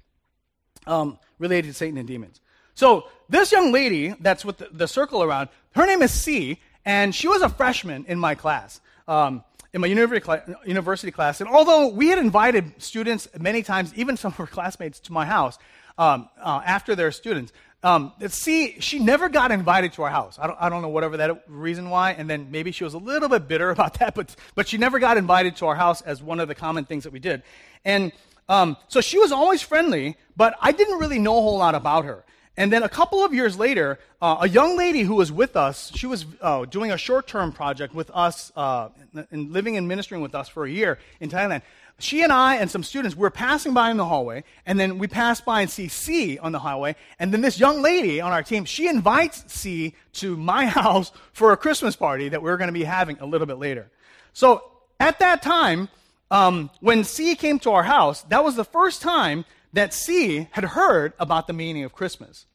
[0.86, 2.42] um, related to Satan and demons.
[2.76, 7.16] So, this young lady that's with the, the, circle around, her name is C, and
[7.16, 11.40] she was a freshman in my class, um, in my university, cl- university class.
[11.40, 15.26] And although we had invited students many times, even some of her classmates, to my
[15.26, 15.58] house
[15.98, 20.40] um, uh, after their students, um, see, she never got invited to our house.
[20.42, 22.98] I don't, I don't know whatever that reason why, and then maybe she was a
[22.98, 26.24] little bit bitter about that, but, but she never got invited to our house as
[26.24, 27.44] one of the common things that we did.
[27.84, 28.14] And
[28.48, 32.06] um, so she was always friendly, but I didn't really know a whole lot about
[32.06, 32.24] her.
[32.56, 35.92] And then a couple of years later, uh, a young lady who was with us,
[35.96, 38.90] she was uh, doing a short term project with us uh,
[39.32, 41.64] and living and ministering with us for a year in Thailand
[42.00, 45.08] she and I and some students were passing by in the hallway, and then we
[45.08, 48.44] passed by and see C on the highway, and then this young lady on our
[48.44, 52.68] team, she invites C to my house for a Christmas party that we are going
[52.68, 53.90] to be having a little bit later.
[54.34, 54.64] So
[55.00, 55.90] at that time,
[56.32, 60.64] um, when C came to our house, that was the first time that C had
[60.64, 62.46] heard about the meaning of Christmas.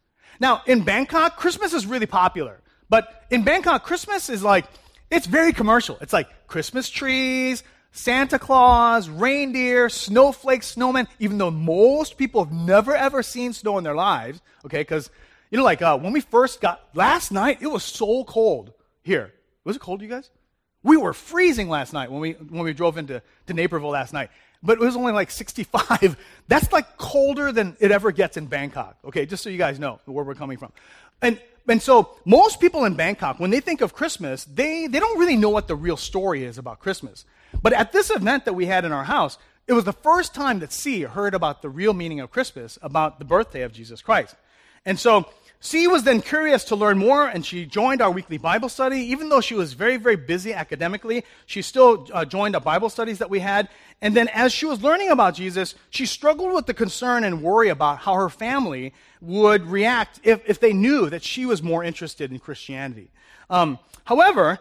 [0.40, 2.61] Now, in Bangkok, Christmas is really popular.
[2.88, 4.64] But in Bangkok, Christmas is like,
[5.11, 5.98] it's very commercial.
[6.01, 12.94] It's like Christmas trees, Santa Claus, reindeer, snowflakes, snowmen, even though most people have never
[12.94, 15.11] ever seen snow in their lives, okay, because,
[15.51, 18.72] you know, like uh, when we first got, last night, it was so cold
[19.03, 19.33] here.
[19.64, 20.31] Was it cold, you guys?
[20.83, 24.31] We were freezing last night when we, when we drove into to Naperville last night.
[24.62, 26.16] But it was only like 65.
[26.48, 30.01] That's like colder than it ever gets in Bangkok, okay, just so you guys know
[30.05, 30.72] where we're coming from.
[31.22, 35.18] And, and so most people in Bangkok, when they think of Christmas, they, they don't
[35.18, 37.24] really know what the real story is about Christmas.
[37.62, 40.61] But at this event that we had in our house, it was the first time
[40.61, 44.35] that C heard about the real meaning of Christmas, about the birthday of Jesus Christ.
[44.87, 45.29] And so
[45.61, 48.99] C was then curious to learn more, and she joined our weekly Bible study.
[48.99, 53.18] Even though she was very, very busy academically, she still uh, joined the Bible studies
[53.18, 53.68] that we had.
[54.01, 57.71] And then as she was learning about Jesus, she struggled with the concern and worry
[57.71, 62.31] about how her family would react if, if they knew that she was more interested
[62.31, 63.11] in Christianity.
[63.51, 64.61] Um, however,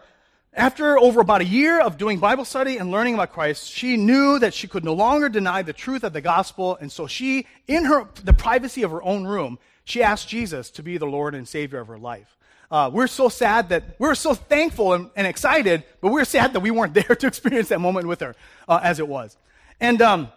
[0.58, 4.40] after over about a year of doing Bible study and learning about Christ, she knew
[4.40, 7.84] that she could no longer deny the truth of the gospel, and so she, in
[7.84, 11.46] her the privacy of her own room, she asked Jesus to be the Lord and
[11.46, 12.36] Savior of her life.
[12.72, 16.60] Uh, we're so sad that we're so thankful and, and, excited, but we're sad that
[16.60, 18.34] we weren't there to experience that moment with her
[18.68, 19.36] uh, as it was.
[19.80, 20.28] And um,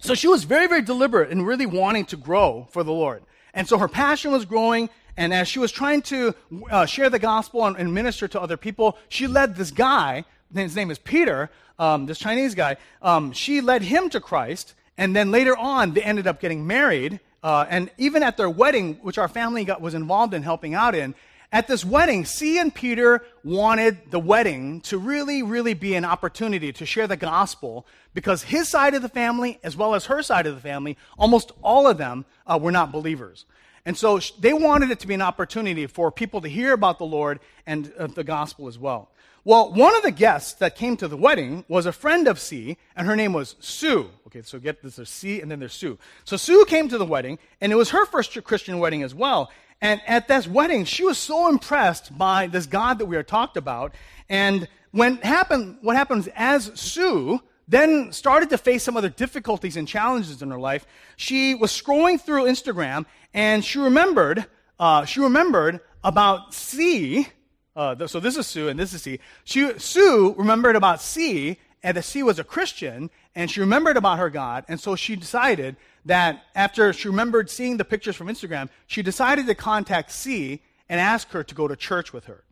[0.00, 3.22] so she was very, very deliberate in really wanting to grow for the Lord.
[3.54, 4.90] And so her passion was growing.
[5.16, 6.34] And as she was trying to
[6.70, 10.24] uh, share the gospel and, and, minister to other people, she led this guy,
[10.54, 14.74] his name is Peter, um, this Chinese guy, um, she led him to Christ.
[14.98, 17.20] And then later on, they ended up getting married.
[17.42, 20.94] Uh, and even at their wedding, which our family got, was involved in helping out
[20.94, 21.14] in,
[21.52, 26.72] at this wedding, C and Peter wanted the wedding to really, really be an opportunity
[26.72, 30.46] to share the gospel because his side of the family, as well as her side
[30.46, 33.44] of the family, almost all of them uh, were not believers.
[33.86, 37.06] And so they wanted it to be an opportunity for people to hear about the
[37.06, 39.10] Lord and uh, the gospel as well.
[39.44, 42.78] Well, one of the guests that came to the wedding was a friend of C,
[42.96, 44.10] and her name was Sue.
[44.26, 45.98] Okay, so get this there's C and then there's Sue.
[46.24, 49.52] So Sue came to the wedding, and it was her first Christian wedding as well.
[49.80, 53.56] And at this wedding, she was so impressed by this God that we are talked
[53.56, 53.94] about.
[54.28, 59.88] And when happened, what happens as Sue then started to face some other difficulties and
[59.88, 64.46] challenges in her life, she was scrolling through Instagram and she remembered,
[64.78, 67.28] uh, she remembered about C.
[67.74, 69.18] Uh, so this is Sue and this is C.
[69.44, 74.18] She, Sue remembered about C and that C was a Christian and she remembered about
[74.18, 74.64] her God.
[74.68, 79.46] And so she decided that after she remembered seeing the pictures from Instagram, she decided
[79.46, 82.44] to contact C and ask her to go to church with her.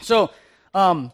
[0.00, 0.30] So,
[0.74, 1.12] um,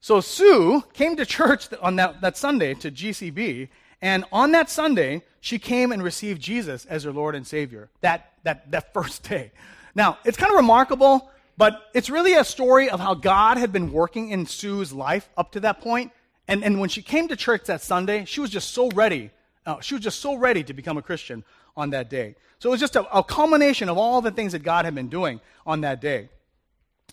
[0.00, 3.68] so Sue came to church on that, that Sunday to GCB,
[4.02, 8.32] and on that Sunday, she came and received Jesus as her Lord and Savior that,
[8.44, 9.52] that, that first day.
[9.94, 13.92] Now, it's kind of remarkable, but it's really a story of how God had been
[13.92, 16.12] working in Sue's life up to that point.
[16.48, 19.30] And, and when she came to church that Sunday, she was just so ready
[19.66, 21.44] uh, she was just so ready to become a Christian
[21.76, 22.34] on that day.
[22.58, 25.08] So it was just a, a culmination of all the things that God had been
[25.08, 26.28] doing on that day.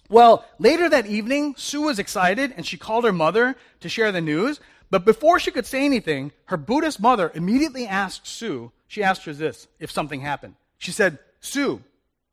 [0.10, 4.22] Well, later that evening, Sue was excited and she called her mother to share the
[4.22, 4.60] news.
[4.90, 9.34] But before she could say anything, her Buddhist mother immediately asked Sue, she asked her
[9.34, 10.56] this, if something happened.
[10.78, 11.84] She said, Sue,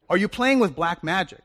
[0.08, 1.42] are you playing with black magic?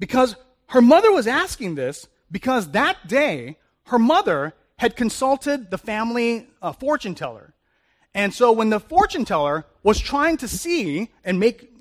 [0.00, 0.34] Because
[0.70, 6.72] her mother was asking this because that day, her mother had consulted the family uh,
[6.72, 7.54] fortune teller.
[8.14, 11.71] And so when the fortune teller was trying to see and make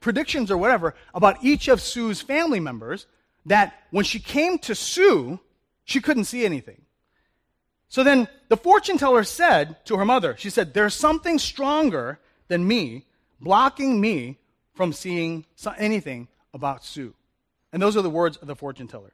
[0.00, 3.06] predictions or whatever about each of Sue's family members,
[3.46, 5.38] that when she came to Sue,
[5.84, 6.82] she couldn't see anything.
[7.88, 12.18] So then the fortune teller said to her mother, she said, There's something stronger
[12.48, 13.06] than me
[13.40, 14.38] blocking me
[14.74, 15.44] from seeing
[15.78, 17.14] anything about Sue.
[17.72, 19.12] And those are the words of the fortune teller.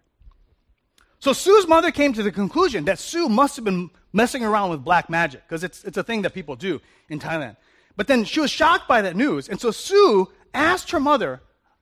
[1.19, 4.83] So Sue's mother came to the conclusion that Sue must have been messing around with
[4.83, 7.57] black magic because it's, it's a thing that people do in Thailand.
[7.97, 9.49] But then she was shocked by that news.
[9.49, 11.41] And so Sue asked her mother,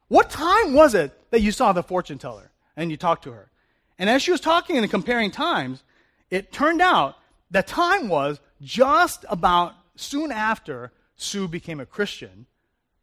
[0.09, 3.50] What time was it that you saw the fortune teller and you talked to her?
[3.98, 5.83] And as she was talking and comparing times,
[6.31, 7.16] it turned out
[7.50, 12.46] that time was just about soon after Sue became a Christian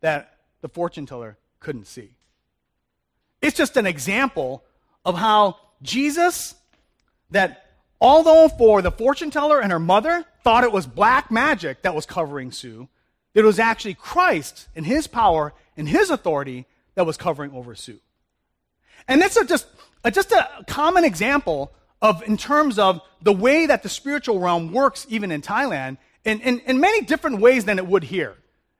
[0.01, 2.15] that the fortune teller couldn't see.
[3.41, 4.63] It's just an example
[5.03, 6.55] of how Jesus,
[7.31, 7.65] that
[7.99, 12.05] although for the fortune teller and her mother thought it was black magic that was
[12.05, 12.87] covering Sue,
[13.35, 17.99] it was actually Christ and his power and his authority that was covering over Sue.
[19.07, 19.67] And that's a, just,
[20.03, 21.71] a, just a common example
[22.01, 26.39] of, in terms of the way that the spiritual realm works, even in Thailand, in,
[26.41, 28.35] in, in many different ways than it would here,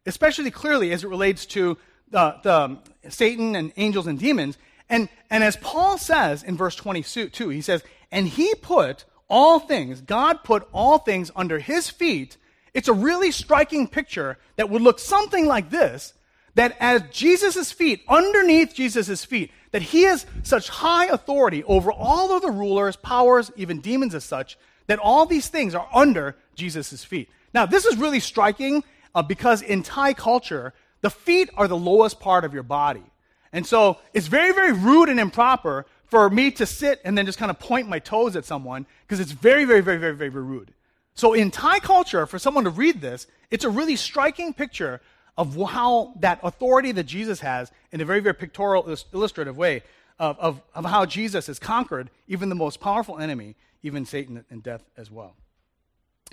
[0.05, 1.77] especially clearly as it relates to
[2.09, 4.57] the, the um, Satan and angels and demons.
[4.89, 10.01] And, and as Paul says in verse 22, he says, And he put all things,
[10.01, 12.37] God put all things under his feet.
[12.75, 16.13] It's a really striking picture that would look something like this
[16.55, 22.33] that as Jesus' feet, underneath Jesus' feet, that he has such high authority over all
[22.35, 24.57] of the rulers, powers, even demons as such,
[24.87, 27.29] that all these things are under Jesus' feet.
[27.53, 28.83] Now, this is really striking
[29.13, 33.03] uh, because in Thai culture, the feet are the lowest part of your body.
[33.51, 37.37] And so it's very, very rude and improper for me to sit and then just
[37.37, 40.73] kind of point my toes at someone because it's very, very, very, very, very rude.
[41.15, 45.01] So in Thai culture, for someone to read this, it's a really striking picture
[45.37, 49.83] of how that authority that Jesus has in a very, very pictorial, illustrative way
[50.19, 54.63] of, of, of how Jesus has conquered even the most powerful enemy, even Satan and
[54.63, 55.35] death as well.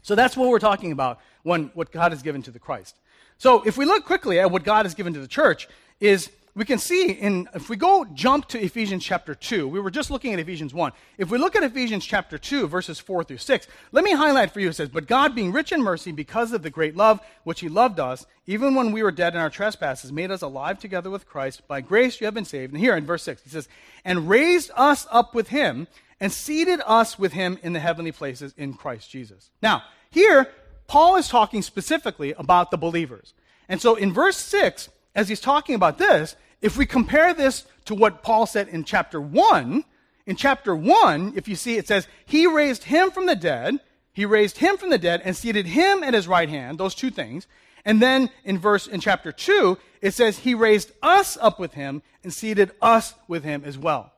[0.03, 2.97] So that's what we're talking about when what God has given to the Christ.
[3.39, 5.69] So if we look quickly at what God has given to the church,
[6.01, 9.91] is we can see in, if we go jump to Ephesians chapter 2, we were
[9.91, 10.93] just looking at Ephesians 1.
[11.17, 14.61] If we look at Ephesians chapter 2, verses 4 through 6, let me highlight for
[14.61, 14.69] you.
[14.69, 17.71] It says, But God, being rich in mercy, because of the great love which He
[17.71, 21.27] loved us, even when we were dead in our trespasses, made us alive together with
[21.27, 21.67] Christ.
[21.67, 22.75] By grace you have been saved.
[22.75, 23.67] And here in verse 6, He says,
[24.05, 25.89] And raised us up with Him,
[26.21, 29.51] and seated us with Him in the heavenly places in Christ Jesus.
[29.63, 30.49] Now, here,
[30.87, 33.33] Paul is talking specifically about the believers.
[33.71, 37.95] And so in verse 6, as he's talking about this, if we compare this to
[37.95, 39.85] what Paul said in chapter 1,
[40.27, 43.81] in chapter 1, if you see, it says, He raised him from the dead,
[44.13, 47.11] He raised him from the dead and seated him at his right hand, those two
[47.11, 47.47] things.
[47.85, 52.03] And then in verse, in chapter 2, it says, He raised us up with him
[52.23, 54.13] and seated us with him as well.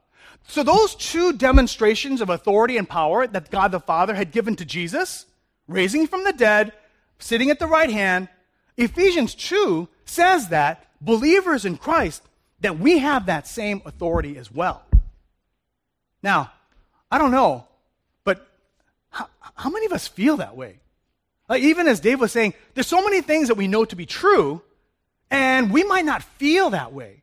[0.47, 4.67] So those two demonstrations of authority and power that God the Father had given to
[4.67, 5.25] Jesus,
[5.67, 6.73] raising from the dead,
[7.19, 8.29] sitting at the right hand,
[8.77, 12.23] Ephesians 2 says that believers in Christ,
[12.61, 14.83] that we have that same authority as well.
[16.23, 16.51] Now,
[17.11, 17.67] I don't know,
[18.25, 18.47] but
[19.11, 20.79] how, how many of us feel that way?
[21.49, 24.07] Like even as Dave was saying, there's so many things that we know to be
[24.07, 24.63] true,
[25.31, 27.23] and we might not feel that way.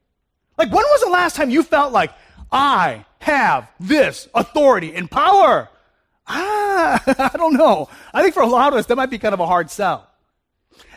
[0.58, 2.12] Like, when was the last time you felt like,
[2.52, 5.70] I have this authority and power?
[6.28, 7.02] Ah,
[7.34, 7.90] I don't know.
[8.14, 10.08] I think for a lot of us, that might be kind of a hard sell.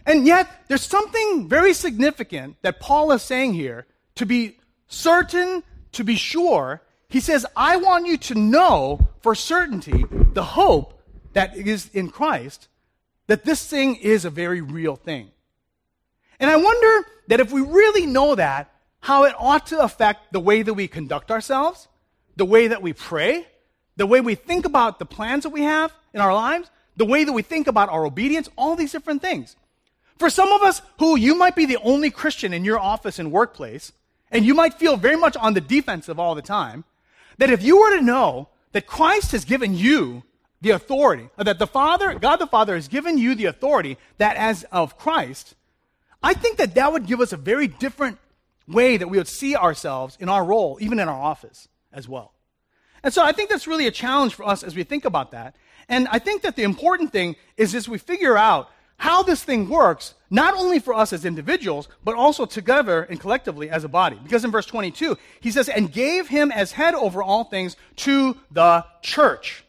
[0.05, 6.05] And yet, there's something very significant that Paul is saying here to be certain, to
[6.05, 6.83] be sure.
[7.09, 11.00] He says, I want you to know for certainty the hope
[11.33, 12.68] that is in Christ,
[13.27, 15.31] that this thing is a very real thing.
[16.38, 20.40] And I wonder that if we really know that, how it ought to affect the
[20.40, 21.88] way that we conduct ourselves,
[22.37, 23.46] the way that we pray,
[23.96, 27.24] the way we think about the plans that we have in our lives, the way
[27.24, 29.57] that we think about our obedience, all these different things.
[30.18, 33.33] For some of us who you might be the only Christian in your office and
[33.33, 33.92] workplace,
[34.35, 36.85] and you might feel very much on the defensive all the time,
[37.38, 40.25] that if you were to know that Christ has given you
[40.61, 44.64] the authority, that the Father, God the Father has given you the authority that as
[44.73, 45.55] of Christ,
[46.23, 48.18] I think that that would give us a very different
[48.66, 52.33] way that we would see ourselves in our role, even in our office as well.
[53.05, 55.55] And so I think that's really a challenge for us as we think about that.
[55.88, 59.69] And I think that the important thing is as we figure out how this thing
[59.69, 64.19] works, not only for us as individuals, but also together and collectively as a body.
[64.23, 68.37] Because in verse 22, he says, and gave him as head over all things to
[68.51, 69.65] the church.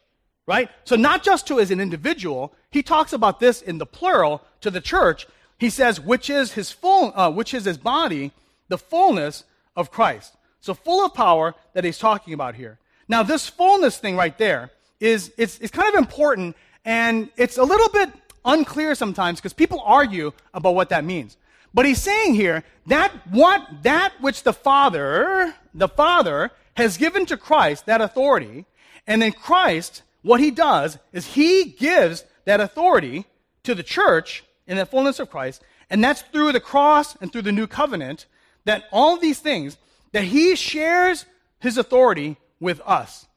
[0.48, 0.70] Right?
[0.84, 4.70] So not just to as an individual, he talks about this in the plural to
[4.70, 5.28] the church.
[5.58, 8.32] He says, which is his full, uh, which is his body,
[8.68, 9.44] the fullness
[9.76, 10.36] of Christ.
[10.60, 12.80] So full of power that he's talking about here.
[13.08, 17.64] Now this fullness thing right there is, it's, it's kind of important and it's a
[17.64, 18.10] little bit
[18.46, 21.38] unclear sometimes because people argue about what that means.
[21.74, 27.38] But he's saying here that what that which the Father, the Father has given to
[27.38, 28.66] Christ that authority,
[29.08, 33.26] and then Christ, what he does is he gives that authority
[33.64, 37.44] to the church in the fullness of Christ, and that's through the cross and through
[37.44, 38.26] the new covenant
[38.64, 39.78] that all these things
[40.12, 41.26] that he shares
[41.60, 43.28] his authority with us.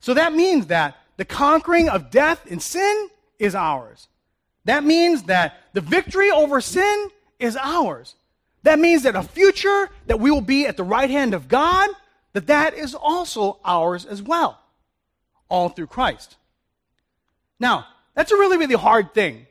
[0.00, 4.08] So that means that the conquering of death and sin is ours.
[4.64, 8.14] That means that the victory over sin is ours.
[8.62, 11.90] That means that a future that we will be at the right hand of God,
[12.32, 14.58] that that is also ours as well.
[15.48, 16.36] All through Christ.
[17.60, 19.46] Now, that's a really, really hard thing.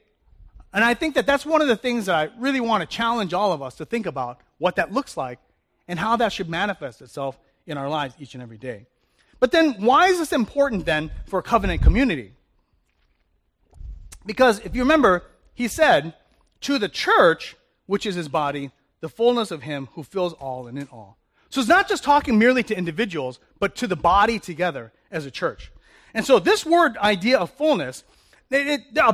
[0.73, 3.33] And I think that that's one of the things that I really want to challenge
[3.33, 5.39] all of us to think about what that looks like
[5.87, 8.87] and how that should manifest itself in our lives each and every day.
[9.39, 12.33] But then, why is this important then for a covenant community?
[14.25, 16.13] Because if you remember, he said,
[16.61, 17.55] to the church,
[17.85, 21.17] which is his body, the fullness of him who fills all and in all.
[21.49, 25.31] So it's not just talking merely to individuals, but to the body together as a
[25.31, 25.71] church.
[26.13, 28.03] And so this word idea of fullness,
[28.49, 29.13] it, it, uh,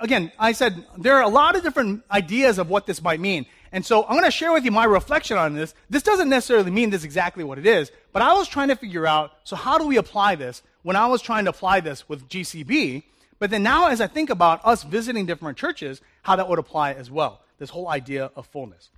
[0.00, 3.46] again, I said there are a lot of different ideas of what this might mean.
[3.72, 5.74] And so I'm going to share with you my reflection on this.
[5.90, 9.06] This doesn't necessarily mean this exactly what it is, but I was trying to figure
[9.06, 12.28] out, so how do we apply this when I was trying to apply this with
[12.28, 13.02] GCB?
[13.38, 16.92] But then now, as I think about us visiting different churches, how that would apply
[16.92, 17.42] as well.
[17.58, 18.90] This whole idea of fullness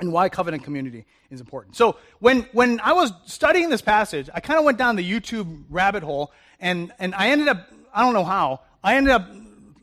[0.00, 1.76] and why covenant community is important.
[1.76, 5.64] So when, when I was studying this passage, I kind of went down the YouTube
[5.68, 9.28] rabbit hole and, and I ended up, I don't know how, I ended up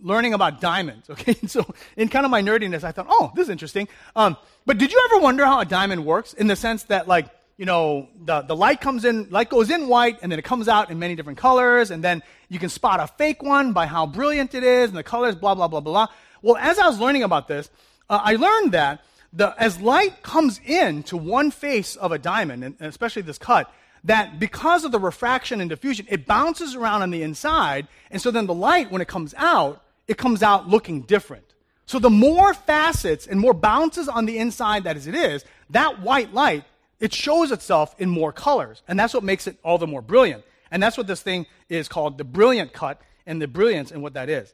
[0.01, 1.09] learning about diamonds.
[1.17, 1.35] Okay.
[1.47, 1.65] So
[1.95, 3.87] in kind of my nerdiness, I thought, oh, this is interesting.
[4.15, 7.27] Um, but did you ever wonder how a diamond works in the sense that like,
[7.57, 10.67] you know, the, the light comes in, light goes in white, and then it comes
[10.67, 14.05] out in many different colors, and then you can spot a fake one by how
[14.05, 16.07] brilliant it is, and the colors, blah, blah, blah, blah.
[16.43, 17.69] Well, as I was learning about this,
[18.09, 19.03] uh, I learned that
[19.33, 23.73] the, as light comes in to one face of a diamond, and especially this cut,
[24.03, 28.29] that because of the refraction and diffusion, it bounces around on the inside, and so
[28.29, 31.43] then the light, when it comes out, it comes out looking different.
[31.87, 36.01] So the more facets and more bounces on the inside that as it is, that
[36.01, 36.65] white light,
[36.99, 38.81] it shows itself in more colors.
[38.87, 40.43] And that's what makes it all the more brilliant.
[40.71, 44.13] And that's what this thing is called the brilliant cut and the brilliance and what
[44.13, 44.53] that is.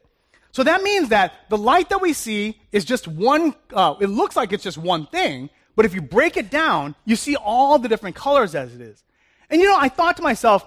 [0.51, 4.35] So that means that the light that we see is just one, uh, it looks
[4.35, 7.89] like it's just one thing, but if you break it down, you see all the
[7.89, 9.03] different colors as it is.
[9.49, 10.65] And you know, I thought to myself,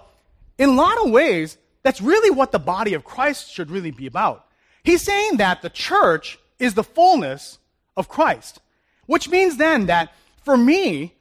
[0.59, 4.07] in a lot of ways, that's really what the body of Christ should really be
[4.07, 4.47] about.
[4.83, 7.59] He's saying that the church is the fullness
[7.97, 8.61] of Christ,
[9.07, 10.13] which means then that
[10.45, 11.16] for me,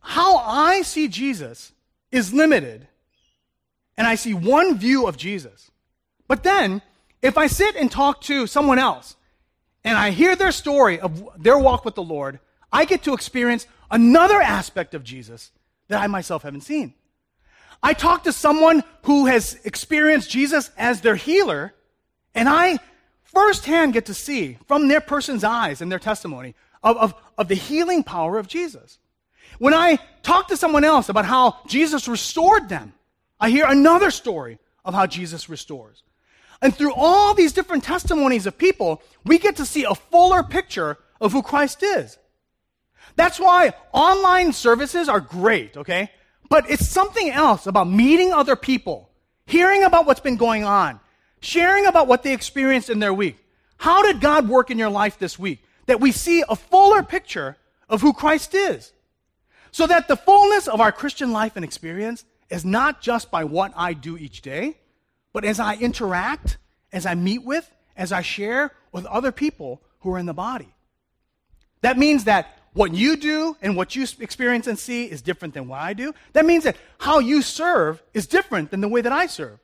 [0.00, 1.72] how I see Jesus
[2.10, 2.88] is limited,
[3.96, 5.70] and I see one view of Jesus.
[6.26, 6.82] But then,
[7.22, 9.16] if I sit and talk to someone else,
[9.84, 12.40] and I hear their story of their walk with the Lord,
[12.72, 15.50] I get to experience another aspect of Jesus
[15.88, 16.94] that I myself haven't seen.
[17.82, 21.74] I talk to someone who has experienced Jesus as their healer,
[22.34, 22.78] and I
[23.22, 27.54] firsthand get to see from their person's eyes and their testimony of, of, of the
[27.54, 28.98] healing power of Jesus.
[29.60, 32.94] When I talk to someone else about how Jesus restored them,
[33.38, 36.02] I hear another story of how Jesus restores.
[36.62, 40.96] And through all these different testimonies of people, we get to see a fuller picture
[41.20, 42.16] of who Christ is.
[43.16, 46.10] That's why online services are great, okay?
[46.48, 49.10] But it's something else about meeting other people,
[49.44, 51.00] hearing about what's been going on,
[51.40, 53.36] sharing about what they experienced in their week.
[53.76, 55.62] How did God work in your life this week?
[55.84, 57.58] That we see a fuller picture
[57.90, 58.94] of who Christ is.
[59.72, 63.72] So that the fullness of our Christian life and experience is not just by what
[63.76, 64.76] I do each day,
[65.32, 66.58] but as I interact,
[66.92, 70.74] as I meet with, as I share with other people who are in the body.
[71.82, 75.68] That means that what you do and what you experience and see is different than
[75.68, 76.14] what I do.
[76.32, 79.58] That means that how you serve is different than the way that I serve.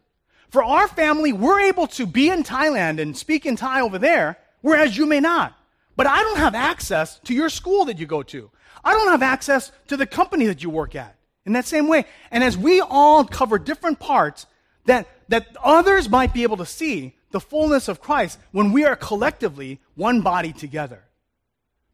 [0.48, 4.38] For our family, we're able to be in Thailand and speak in Thai over there,
[4.61, 5.57] whereas you may not.
[5.97, 8.51] But I don't have access to your school that you go to.
[8.84, 11.16] I don't have access to the company that you work at
[11.47, 12.05] in that same way.
[12.30, 14.47] And as we all cover different parts,
[14.84, 18.94] that, that others might be able to see the fullness of Christ when we are
[18.94, 21.03] collectively one body together.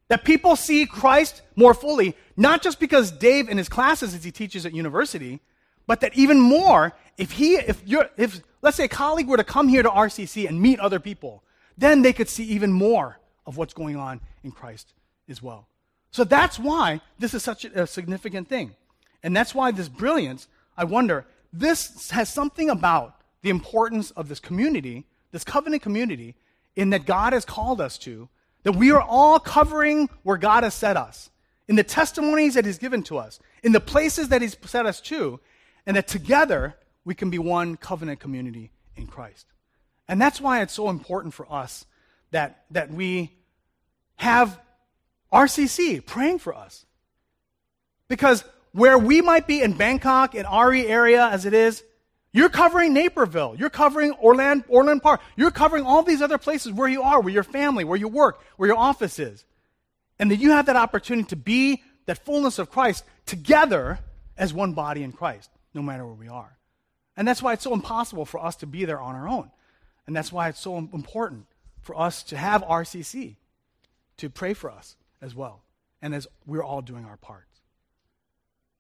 [0.09, 4.31] That people see Christ more fully, not just because Dave in his classes as he
[4.31, 5.41] teaches at university,
[5.87, 9.45] but that even more, if he, if you're, if, let's say a colleague were to
[9.45, 11.43] come here to RCC and meet other people,
[11.79, 14.93] then they could see even more of what's going on in Christ
[15.29, 15.67] as well.
[16.11, 18.75] So that's why this is such a, significant thing.
[19.23, 24.41] And that's why this brilliance, I wonder, this has something about the importance of this
[24.41, 26.35] community, this covenant community,
[26.77, 28.29] in that God has called us to,
[28.63, 31.31] that we are all covering where God has set us,
[31.69, 35.01] in the testimonies that He's given to us, in the places that He's set us
[35.03, 35.41] to,
[35.87, 36.75] and that together
[37.05, 39.47] we can be one covenant community in Christ.
[40.09, 41.87] And that's why it's so important for us
[42.33, 43.31] that, that we
[44.17, 44.61] have
[45.33, 46.85] RCC praying for us.
[48.09, 51.83] Because where we might be in Bangkok, in RE area as it is,
[52.33, 53.55] you're covering Naperville.
[53.59, 55.21] You're covering Orland, Orland Park.
[55.37, 58.43] You're covering all these other places where you are, where your family, where you work,
[58.57, 59.45] where your office is.
[60.19, 63.99] And that you have that opportunity to be that fullness of Christ together
[64.37, 66.57] as one body in Christ no matter where we are.
[67.17, 69.51] And that's why it's so impossible for us to be there on our own.
[70.07, 71.47] And that's why it's so important
[71.83, 73.37] for us to have RCC
[74.19, 75.63] to pray for us as well,
[76.01, 77.61] and as we're all doing our parts.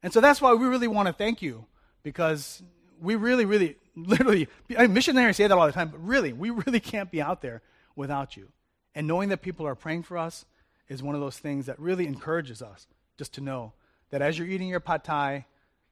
[0.02, 1.66] And so that's why we really want to thank you
[2.02, 2.62] because
[3.00, 6.50] we really, really, literally, I mean, missionaries say that all the time, but really, we
[6.50, 7.62] really can't be out there
[7.96, 8.48] without you.
[8.94, 10.44] And knowing that people are praying for us
[10.88, 12.86] is one of those things that really encourages us
[13.18, 13.72] just to know
[14.10, 15.46] that as you're eating your pad thai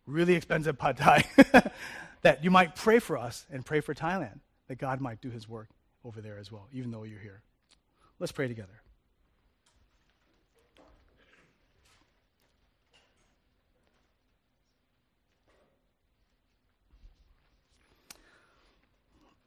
[0.06, 1.24] really expensive pad thai,
[2.22, 5.48] that you might pray for us and pray for Thailand, that God might do his
[5.48, 5.68] work
[6.04, 7.42] over there as well, even though you're here.
[8.18, 8.80] Let's pray together.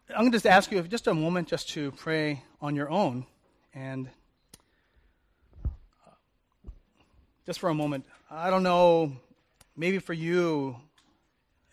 [0.09, 2.89] I'm going to just ask you if just a moment just to pray on your
[2.89, 3.25] own
[3.73, 4.09] and
[5.65, 6.09] uh,
[7.47, 8.05] just for a moment.
[8.29, 9.13] I don't know
[9.75, 10.75] maybe for you,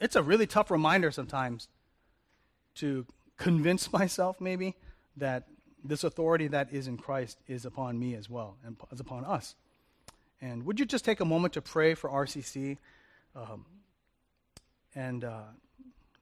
[0.00, 1.68] it's a really tough reminder sometimes
[2.76, 3.06] to
[3.40, 4.76] convince myself, maybe,
[5.16, 5.48] that
[5.82, 9.56] this authority that is in Christ is upon me as well and is upon us.
[10.40, 12.78] And would you just take a moment to pray for RCC?
[13.34, 13.64] Um,
[14.94, 15.42] and uh,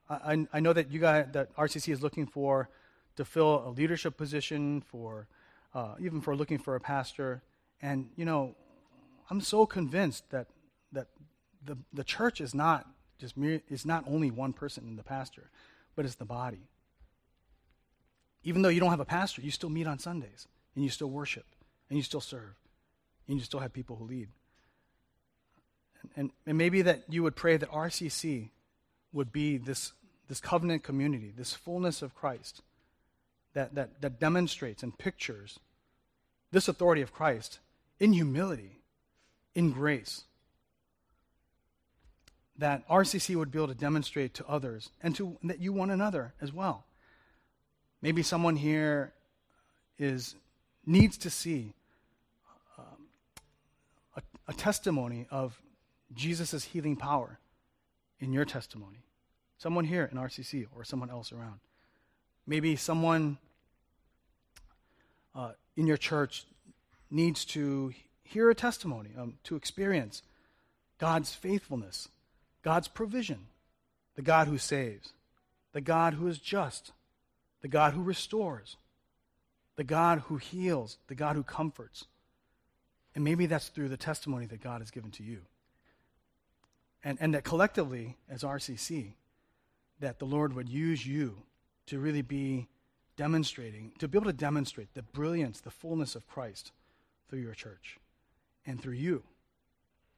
[0.09, 2.69] I, I know that you guys, that RCC is looking for
[3.17, 5.27] to fill a leadership position, for
[5.75, 7.43] uh, even for looking for a pastor.
[7.83, 8.55] And, you know,
[9.31, 10.47] I'm so convinced that,
[10.93, 11.09] that
[11.65, 12.87] the, the church is not
[13.19, 15.51] just mere, is not only one person in the pastor,
[15.97, 16.69] but it's the body.
[18.45, 21.11] Even though you don't have a pastor, you still meet on Sundays, and you still
[21.11, 21.47] worship,
[21.89, 22.55] and you still serve,
[23.27, 24.29] and you still have people who lead.
[26.03, 28.51] And, and, and maybe that you would pray that RCC
[29.13, 29.93] would be this,
[30.29, 32.63] this covenant community, this fullness of Christ
[33.55, 35.59] that, that, that demonstrates and pictures
[36.53, 37.59] this authority of Christ
[37.99, 38.81] in humility,
[39.55, 40.25] in grace.
[42.57, 46.35] That RCC would be able to demonstrate to others and to that you one another
[46.41, 46.85] as well.
[48.01, 49.13] Maybe someone here
[49.99, 50.37] is
[50.87, 51.73] needs to see
[52.79, 53.09] um,
[54.17, 55.61] a, a testimony of
[56.15, 57.39] Jesus' healing power
[58.21, 58.99] in your testimony.
[59.59, 61.61] Someone here in RCC or someone else around.
[62.47, 63.39] Maybe someone
[65.35, 66.47] uh, in your church
[67.11, 67.93] needs to
[68.23, 70.23] hear a testimony, um, to experience
[70.99, 72.09] God's faithfulness,
[72.63, 73.47] God's provision,
[74.17, 75.13] the God who saves,
[75.73, 76.93] the God who is just,
[77.61, 78.77] the God who restores,
[79.77, 82.07] the God who heals, the God who comforts.
[83.15, 85.41] And maybe that's through the testimony that God has given to you.
[87.03, 89.13] And, and that collectively, as RCC,
[90.01, 91.43] that the Lord would use you
[91.87, 92.69] to really be
[93.17, 96.73] demonstrating, to be able to demonstrate the brilliance, the fullness of Christ
[97.29, 97.99] through your church
[98.67, 99.23] and through you.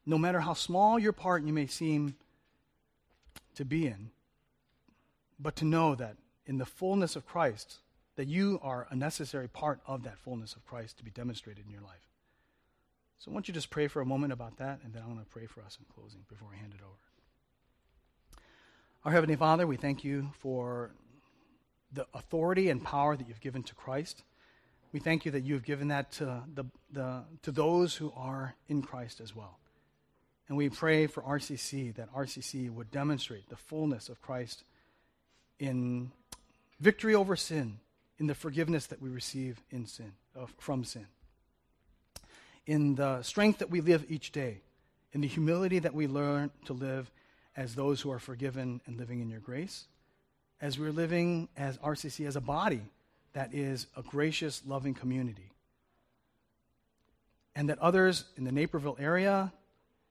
[0.06, 2.16] No matter how small your part you may seem
[3.54, 4.10] to be in,
[5.38, 6.16] but to know that
[6.50, 7.76] in the fullness of Christ,
[8.16, 11.70] that you are a necessary part of that fullness of Christ to be demonstrated in
[11.70, 12.10] your life.
[13.20, 15.12] So I want you to just pray for a moment about that, and then I'm
[15.12, 18.42] going to pray for us in closing before I hand it over.
[19.04, 20.90] Our Heavenly Father, we thank you for
[21.92, 24.24] the authority and power that you've given to Christ.
[24.90, 28.56] We thank you that you have given that to, the, the, to those who are
[28.68, 29.60] in Christ as well.
[30.48, 34.64] And we pray for RCC that RCC would demonstrate the fullness of Christ
[35.60, 36.10] in
[36.80, 37.78] victory over sin,
[38.18, 41.06] in the forgiveness that we receive in sin, uh, from sin,
[42.66, 44.60] in the strength that we live each day,
[45.12, 47.10] in the humility that we learn to live
[47.56, 49.86] as those who are forgiven and living in your grace
[50.60, 52.82] as we're living as RCC as a body
[53.32, 55.52] that is a gracious, loving community.
[57.54, 59.52] And that others in the Naperville area,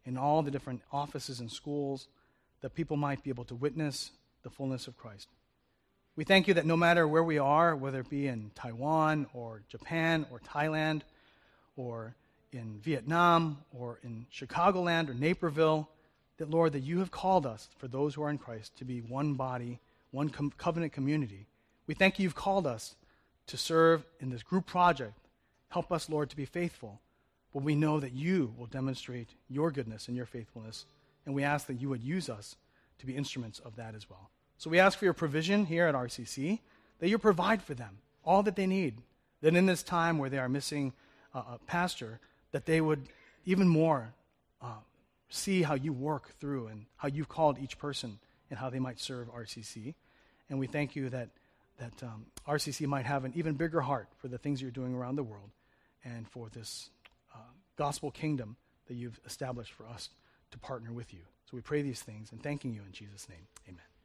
[0.06, 2.08] in all the different offices and schools,
[2.62, 4.12] that people might be able to witness
[4.44, 5.28] the fullness of Christ.
[6.20, 9.62] We thank you that no matter where we are, whether it be in Taiwan or
[9.70, 11.04] Japan or Thailand
[11.78, 12.14] or
[12.52, 15.90] in Vietnam or in Chicagoland or Naperville,
[16.36, 19.00] that Lord, that you have called us for those who are in Christ to be
[19.00, 19.80] one body
[20.12, 21.48] one com- covenant community.
[21.88, 22.96] We thank you you've called us
[23.48, 25.30] to serve in this group project.
[25.70, 27.00] Help us, Lord, to be faithful.
[27.54, 30.86] But we know that you will demonstrate your goodness and your faithfulness,
[31.26, 32.58] and we ask that you would use us
[32.98, 34.32] to be instruments of that as well.
[34.60, 36.60] So we ask for your provision here at RCC,
[37.00, 39.02] that you provide for them all that they need,
[39.42, 40.92] that in this time where they are missing
[41.34, 42.20] uh, a pastor,
[42.52, 43.08] that they would
[43.46, 44.14] even more
[44.62, 44.82] uh,
[45.30, 49.00] see how you work through and how you've called each person and how they might
[49.00, 49.96] serve RCC.
[50.50, 51.30] And we thank you that,
[51.78, 55.16] that um, RCC might have an even bigger heart for the things you're doing around
[55.16, 55.52] the world
[56.04, 56.90] and for this
[57.34, 57.38] uh,
[57.78, 58.58] gospel kingdom
[58.88, 60.10] that you've established for us
[60.52, 61.22] to partner with you.
[61.50, 63.48] So we pray these things and thanking you in Jesus' name.
[63.66, 63.99] Amen.